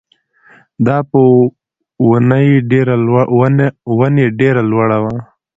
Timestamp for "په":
1.09-1.19